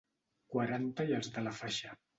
[0.55, 1.99] Quaranta i els de la faixa.